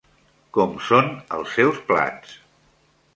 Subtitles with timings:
[0.57, 2.33] Com són els seus plats?